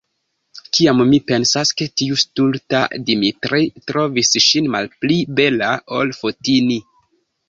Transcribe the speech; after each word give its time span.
Kiam 0.75 1.01
mi 1.09 1.17
pensas, 1.31 1.71
ke 1.81 1.85
tiu 2.01 2.15
stulta 2.21 2.79
Dimitri 3.09 3.59
trovis 3.91 4.33
ŝin 4.47 4.71
malpli 4.77 5.19
bela, 5.41 5.69
ol 5.99 6.15
Fotini'n! 6.21 6.89